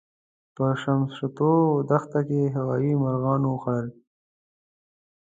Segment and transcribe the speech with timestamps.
[0.55, 1.51] په شمشتو
[1.89, 3.87] دښته کې هوايي مرغانو وخوړل.